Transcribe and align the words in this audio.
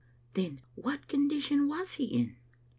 "Then 0.33 0.61
what 0.73 1.07
condition 1.07 1.67
was 1.67 1.91
he 1.93 2.05
in?" 2.05 2.35